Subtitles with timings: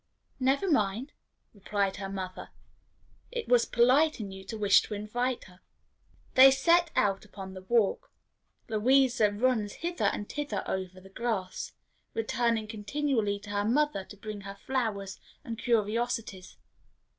[0.39, 1.11] "Never mind,"
[1.53, 2.49] replied her mother;
[3.31, 5.61] "it was polite in you to wish to invite her."
[6.33, 8.11] They set out upon the walk.
[8.67, 11.73] Louisa runs hither and thither over the grass,
[12.15, 16.57] returning continually to her mother to bring her flowers and curiosities.